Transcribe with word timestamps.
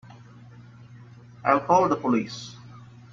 I'll 1.45 1.59
call 1.59 1.87
the 1.87 1.95
police. 1.95 2.55